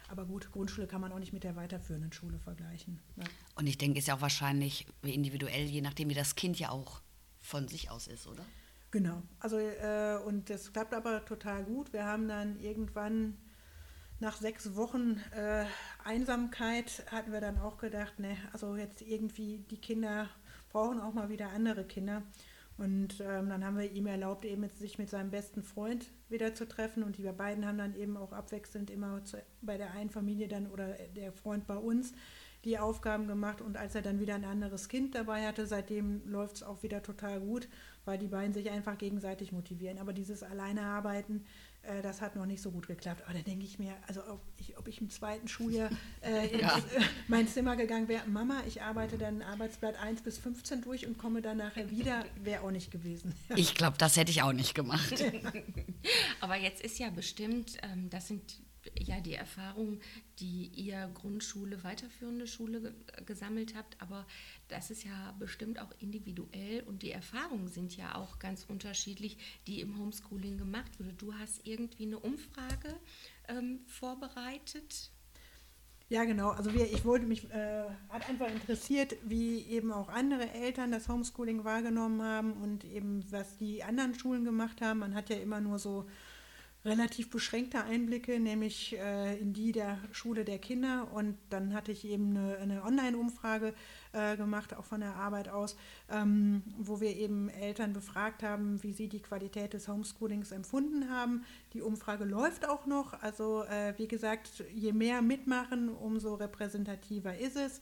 aber 0.10 0.24
gut, 0.24 0.52
Grundschule 0.52 0.88
kann 0.88 1.02
man 1.02 1.12
auch 1.12 1.20
nicht 1.20 1.34
mit 1.34 1.44
der 1.44 1.58
weiterführenden 1.58 2.14
Schule 2.14 2.40
vergleichen. 2.40 3.02
Ne? 3.18 3.26
Und 3.56 3.68
ich 3.68 3.78
denke, 3.78 4.00
ist 4.00 4.08
ja 4.08 4.16
auch 4.16 4.22
wahrscheinlich 4.22 4.86
individuell, 5.02 5.66
je 5.66 5.82
nachdem, 5.82 6.10
wie 6.10 6.14
das 6.14 6.36
Kind 6.36 6.58
ja 6.58 6.70
auch 6.70 7.02
von 7.48 7.68
sich 7.68 7.90
aus 7.90 8.08
ist, 8.08 8.28
oder? 8.28 8.46
Genau. 8.92 9.22
Also 9.40 9.58
äh, 9.58 10.18
und 10.26 10.50
das 10.50 10.74
klappt 10.74 10.94
aber 10.94 11.24
total 11.26 11.64
gut. 11.64 11.94
Wir 11.94 12.06
haben 12.06 12.28
dann 12.28 12.60
irgendwann 12.60 13.38
nach 14.20 14.38
sechs 14.38 14.76
Wochen 14.76 15.22
äh, 15.32 15.66
Einsamkeit 16.04 17.06
hatten 17.12 17.32
wir 17.32 17.42
dann 17.42 17.58
auch 17.60 17.78
gedacht, 17.78 18.20
ne, 18.20 18.36
also 18.52 18.76
jetzt 18.76 19.02
irgendwie 19.02 19.60
die 19.70 19.80
Kinder 19.80 20.30
brauchen 20.72 21.00
auch 21.00 21.14
mal 21.14 21.30
wieder 21.30 21.50
andere 21.50 21.86
Kinder. 21.86 22.24
Und 22.78 23.22
ähm, 23.22 23.50
dann 23.50 23.66
haben 23.66 23.78
wir 23.78 23.92
ihm 23.92 24.06
erlaubt, 24.06 24.46
eben 24.46 24.70
sich 24.70 25.00
mit 25.00 25.10
seinem 25.10 25.32
besten 25.32 25.64
Freund 25.64 26.12
wieder 26.30 26.54
zu 26.54 26.68
treffen. 26.68 27.02
Und 27.02 27.18
die 27.18 27.24
beiden 27.24 27.66
haben 27.66 27.78
dann 27.80 27.96
eben 27.96 28.18
auch 28.18 28.34
abwechselnd 28.34 28.92
immer 28.92 29.24
zu, 29.24 29.42
bei 29.62 29.78
der 29.78 29.92
einen 29.92 30.12
Familie 30.12 30.48
dann 30.48 30.68
oder 30.68 30.94
der 31.16 31.32
Freund 31.32 31.66
bei 31.66 31.78
uns 31.78 32.14
die 32.66 32.80
Aufgaben 32.80 33.28
gemacht 33.28 33.62
und 33.62 33.78
als 33.78 33.96
er 33.96 34.02
dann 34.02 34.20
wieder 34.20 34.36
ein 34.36 34.46
anderes 34.46 34.90
Kind 34.90 35.16
dabei 35.16 35.46
hatte, 35.48 35.68
seitdem 35.68 36.22
läuft 36.28 36.58
es 36.58 36.64
auch 36.64 36.84
wieder 36.84 37.02
total 37.04 37.40
gut, 37.40 37.68
weil 38.06 38.18
die 38.18 38.28
beiden 38.28 38.54
sich 38.54 38.70
einfach 38.70 38.98
gegenseitig 38.98 39.52
motivieren. 39.52 40.00
Aber 40.00 40.14
dieses 40.14 40.44
Alleinearbeiten, 40.44 41.46
äh, 41.84 42.02
das 42.02 42.22
hat 42.22 42.36
noch 42.36 42.46
nicht 42.46 42.62
so 42.62 42.72
gut 42.72 42.88
geklappt. 42.88 43.24
Aber 43.26 43.34
da 43.34 43.40
denke 43.40 43.66
ich 43.66 43.80
mir, 43.80 43.94
also 44.08 44.22
ob 44.30 44.42
ich, 44.58 44.78
ob 44.78 44.88
ich 44.88 45.00
im 45.02 45.10
zweiten 45.10 45.48
Schuljahr 45.48 45.90
äh, 46.22 46.48
in 46.54 46.60
ja. 46.60 46.78
äh, 46.78 46.82
mein 47.28 47.48
Zimmer 47.48 47.76
gegangen 47.76 48.08
wäre, 48.08 48.28
Mama, 48.28 48.62
ich 48.68 48.82
arbeite 48.82 49.18
dann 49.18 49.42
Arbeitsblatt 49.42 49.96
1 50.02 50.22
bis 50.24 50.38
15 50.38 50.82
durch 50.82 51.08
und 51.08 51.18
komme 51.18 51.42
dann 51.42 51.58
nachher 51.58 51.90
wieder, 51.92 52.26
wäre 52.44 52.64
auch 52.64 52.72
nicht 52.72 52.92
gewesen. 52.92 53.34
ich 53.56 53.76
glaube, 53.76 53.98
das 53.98 54.18
hätte 54.18 54.32
ich 54.32 54.42
auch 54.42 54.54
nicht 54.54 54.74
gemacht. 54.74 55.24
Aber 56.42 56.56
jetzt 56.56 56.82
ist 56.82 57.00
ja 57.00 57.10
bestimmt, 57.10 57.78
ähm, 57.84 58.10
das 58.10 58.28
sind 58.28 58.67
ja 59.00 59.20
die 59.22 59.34
Erfahrungen, 59.34 60.00
die 60.40 60.68
ihr 60.74 61.10
Grundschule, 61.14 61.84
weiterführende 61.84 62.48
Schule 62.48 62.94
gesammelt 63.26 63.76
habt, 63.76 64.00
aber 64.02 64.26
das 64.68 64.92
ist 64.92 65.04
ja 65.04 65.36
bestimmt 65.40 65.80
auch 65.80 65.92
individuell 66.00 66.84
und 66.84 67.04
die 67.04 67.12
Erfahrungen 67.12 67.68
sind 67.68 67.96
ja 67.96 68.16
auch 68.16 68.40
ganz 68.40 68.66
unterschiedlich, 68.68 69.38
die 69.68 69.82
im 69.82 69.98
Homeschooling 69.98 70.58
gemacht 70.58 71.00
wurde. 71.00 71.14
Du 71.14 71.34
hast 71.34 71.66
irgendwie 71.66 72.06
eine 72.06 72.20
Umfrage 72.20 72.96
ähm, 73.48 73.80
vorbereitet. 73.88 75.12
Ja, 76.10 76.24
genau. 76.24 76.52
Also 76.52 76.74
wir, 76.74 76.86
ich 76.86 77.04
wollte 77.04 77.26
mich, 77.26 77.50
äh, 77.52 77.84
hat 78.10 78.30
einfach 78.30 78.48
interessiert, 78.48 79.18
wie 79.24 79.60
eben 79.64 79.92
auch 79.92 80.08
andere 80.08 80.50
Eltern 80.52 80.92
das 80.92 81.10
Homeschooling 81.10 81.66
wahrgenommen 81.66 82.22
haben 82.22 82.54
und 82.54 82.86
eben 82.86 83.30
was 83.30 83.58
die 83.58 83.84
anderen 83.84 84.14
Schulen 84.14 84.46
gemacht 84.46 84.80
haben. 84.82 85.00
Man 85.00 85.16
hat 85.16 85.30
ja 85.30 85.36
immer 85.36 85.60
nur 85.60 85.80
so 85.80 86.08
relativ 86.88 87.30
beschränkte 87.30 87.84
Einblicke, 87.84 88.40
nämlich 88.40 88.98
äh, 88.98 89.38
in 89.38 89.54
die 89.54 89.72
der 89.72 90.00
Schule 90.12 90.46
der 90.46 90.58
Kinder. 90.58 91.12
Und 91.14 91.38
dann 91.50 91.74
hatte 91.74 91.92
ich 91.92 92.06
eben 92.06 92.36
eine, 92.36 92.58
eine 92.58 92.84
Online-Umfrage 92.84 93.74
äh, 94.14 94.38
gemacht, 94.38 94.76
auch 94.76 94.86
von 94.86 95.02
der 95.02 95.16
Arbeit 95.16 95.50
aus, 95.50 95.76
ähm, 96.10 96.64
wo 96.78 97.00
wir 97.02 97.16
eben 97.16 97.50
Eltern 97.50 97.94
befragt 97.94 98.44
haben, 98.44 98.82
wie 98.84 98.94
sie 98.94 99.08
die 99.08 99.22
Qualität 99.22 99.74
des 99.74 99.88
Homeschoolings 99.88 100.52
empfunden 100.52 101.10
haben. 101.10 101.44
Die 101.74 101.82
Umfrage 101.82 102.26
läuft 102.26 102.68
auch 102.68 102.86
noch. 102.86 103.22
Also 103.22 103.64
äh, 103.64 103.94
wie 103.98 104.08
gesagt, 104.08 104.64
je 104.74 104.94
mehr 104.94 105.22
mitmachen, 105.22 105.90
umso 105.90 106.36
repräsentativer 106.36 107.38
ist 107.38 107.56
es. 107.56 107.82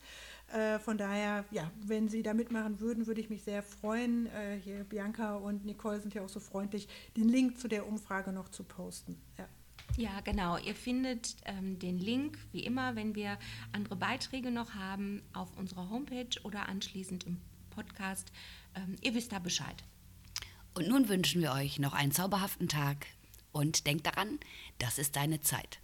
Äh, 0.52 0.78
von 0.78 0.96
daher, 0.96 1.44
ja, 1.50 1.70
wenn 1.84 2.08
Sie 2.08 2.22
da 2.22 2.32
mitmachen 2.32 2.80
würden, 2.80 3.06
würde 3.06 3.20
ich 3.20 3.30
mich 3.30 3.42
sehr 3.42 3.62
freuen. 3.62 4.26
Äh, 4.26 4.58
hier 4.62 4.84
Bianca 4.84 5.34
und 5.36 5.64
Nicole 5.64 6.00
sind 6.00 6.14
ja 6.14 6.22
auch 6.22 6.28
so 6.28 6.40
freundlich, 6.40 6.88
den 7.16 7.28
Link 7.28 7.58
zu 7.58 7.68
der 7.68 7.86
Umfrage 7.86 8.32
noch 8.32 8.48
zu 8.48 8.62
posten. 8.62 9.20
Ja. 9.38 9.48
Ja, 9.96 10.20
genau. 10.20 10.58
Ihr 10.58 10.74
findet 10.74 11.36
ähm, 11.46 11.78
den 11.78 11.98
Link, 11.98 12.38
wie 12.52 12.64
immer, 12.64 12.96
wenn 12.96 13.14
wir 13.14 13.38
andere 13.72 13.96
Beiträge 13.96 14.50
noch 14.50 14.74
haben, 14.74 15.22
auf 15.32 15.56
unserer 15.56 15.88
Homepage 15.88 16.40
oder 16.42 16.68
anschließend 16.68 17.24
im 17.24 17.40
Podcast. 17.70 18.30
Ähm, 18.74 18.96
ihr 19.02 19.14
wisst 19.14 19.32
da 19.32 19.38
Bescheid. 19.38 19.84
Und 20.74 20.88
nun 20.88 21.08
wünschen 21.08 21.40
wir 21.40 21.52
euch 21.52 21.78
noch 21.78 21.94
einen 21.94 22.12
zauberhaften 22.12 22.68
Tag 22.68 23.06
und 23.52 23.86
denkt 23.86 24.06
daran, 24.06 24.38
das 24.78 24.98
ist 24.98 25.16
deine 25.16 25.40
Zeit. 25.40 25.78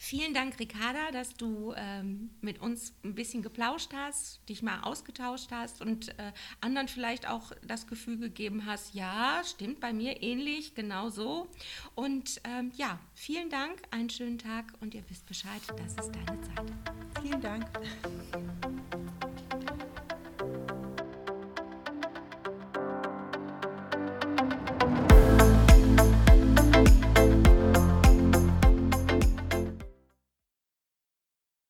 Vielen 0.00 0.32
Dank, 0.32 0.60
Ricarda, 0.60 1.10
dass 1.10 1.34
du 1.34 1.74
ähm, 1.76 2.30
mit 2.40 2.60
uns 2.60 2.94
ein 3.04 3.16
bisschen 3.16 3.42
geplauscht 3.42 3.90
hast, 3.92 4.48
dich 4.48 4.62
mal 4.62 4.80
ausgetauscht 4.82 5.50
hast 5.50 5.82
und 5.82 6.10
äh, 6.10 6.32
anderen 6.60 6.86
vielleicht 6.86 7.28
auch 7.28 7.50
das 7.66 7.88
Gefühl 7.88 8.16
gegeben 8.16 8.64
hast, 8.64 8.94
ja, 8.94 9.42
stimmt 9.44 9.80
bei 9.80 9.92
mir 9.92 10.22
ähnlich, 10.22 10.76
genau 10.76 11.10
so. 11.10 11.48
Und 11.96 12.40
ähm, 12.44 12.70
ja, 12.76 13.00
vielen 13.14 13.50
Dank, 13.50 13.82
einen 13.90 14.08
schönen 14.08 14.38
Tag 14.38 14.72
und 14.80 14.94
ihr 14.94 15.02
wisst 15.10 15.26
Bescheid, 15.26 15.60
das 15.76 16.06
ist 16.06 16.14
deine 16.14 16.40
Zeit. 16.42 16.72
Vielen 17.20 17.40
Dank. 17.40 17.66